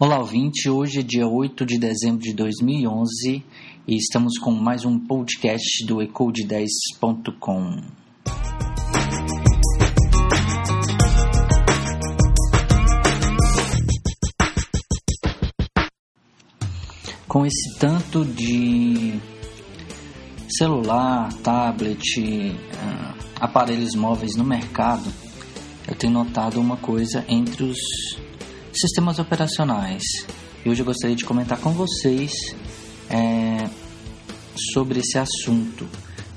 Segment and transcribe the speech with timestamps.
[0.00, 0.70] Olá, ouvinte.
[0.70, 3.44] Hoje é dia 8 de dezembro de 2011
[3.84, 7.80] e estamos com mais um podcast do ecode10.com.
[17.26, 19.18] Com esse tanto de
[20.48, 25.12] celular, tablet, ah, aparelhos móveis no mercado,
[25.88, 28.27] eu tenho notado uma coisa entre os
[28.80, 30.02] sistemas operacionais.
[30.64, 32.32] E hoje eu gostaria de comentar com vocês
[33.10, 33.68] é,
[34.72, 35.88] sobre esse assunto,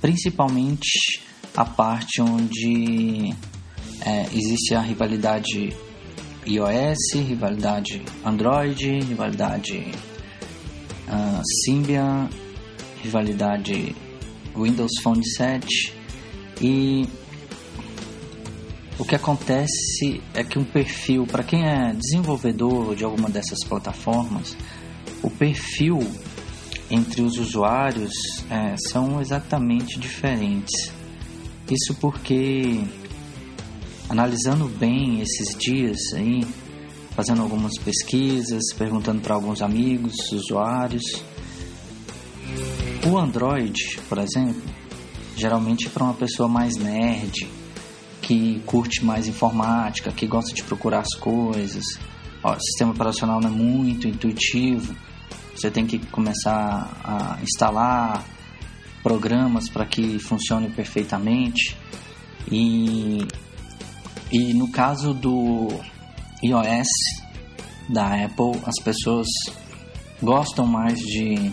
[0.00, 1.20] principalmente
[1.56, 3.34] a parte onde
[4.00, 5.76] é, existe a rivalidade
[6.46, 9.92] iOS, rivalidade Android, rivalidade
[11.08, 12.28] uh, Symbian,
[13.02, 13.94] rivalidade
[14.56, 15.92] Windows Phone 7
[16.62, 17.06] e
[18.98, 24.56] o que acontece é que um perfil, para quem é desenvolvedor de alguma dessas plataformas,
[25.22, 26.00] o perfil
[26.90, 28.12] entre os usuários
[28.50, 30.92] é, são exatamente diferentes.
[31.70, 32.82] Isso porque,
[34.08, 36.44] analisando bem esses dias aí,
[37.10, 41.22] fazendo algumas pesquisas, perguntando para alguns amigos, usuários,
[43.06, 44.62] o Android, por exemplo,
[45.36, 47.46] geralmente é para uma pessoa mais nerd,
[48.28, 51.82] que curte mais informática, que gosta de procurar as coisas.
[52.44, 54.94] Ó, o sistema operacional não é muito intuitivo.
[55.56, 58.22] Você tem que começar a instalar
[59.02, 61.74] programas para que funcione perfeitamente.
[62.52, 63.26] E,
[64.30, 65.68] e no caso do
[66.44, 66.88] iOS
[67.88, 69.26] da Apple, as pessoas
[70.22, 71.50] gostam mais de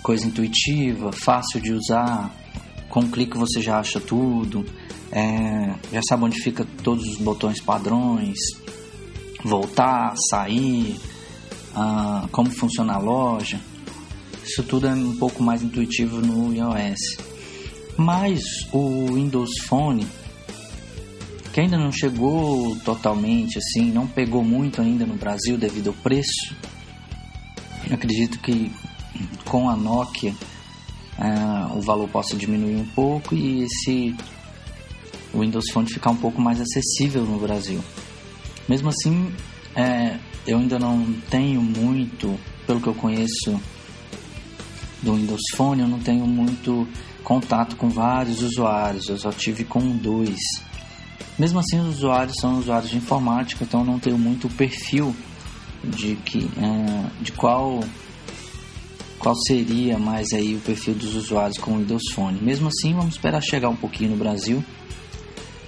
[0.00, 2.32] coisa intuitiva, fácil de usar.
[2.88, 4.64] Com um clique você já acha tudo
[5.14, 8.36] é, já sabe onde fica todos os botões padrões,
[9.44, 10.96] voltar, sair,
[11.72, 13.60] ah, como funciona a loja.
[14.44, 16.98] Isso tudo é um pouco mais intuitivo no iOS.
[17.96, 18.42] Mas
[18.72, 20.04] o Windows Phone,
[21.52, 26.56] que ainda não chegou totalmente assim, não pegou muito ainda no Brasil devido ao preço.
[27.88, 28.72] Eu acredito que
[29.44, 30.34] com a Nokia
[31.16, 34.16] ah, o valor possa diminuir um pouco e esse
[35.34, 37.82] o Windows Phone ficar um pouco mais acessível no Brasil.
[38.68, 39.32] Mesmo assim,
[39.74, 43.60] é, eu ainda não tenho muito, pelo que eu conheço
[45.02, 46.86] do Windows Phone, eu não tenho muito
[47.22, 50.38] contato com vários usuários, eu só tive com dois.
[51.38, 55.14] Mesmo assim, os usuários são usuários de informática, então não tenho muito perfil
[55.82, 57.80] de que é, de qual
[59.18, 62.38] qual seria mais aí o perfil dos usuários com o Windows Phone.
[62.42, 64.62] Mesmo assim, vamos esperar chegar um pouquinho no Brasil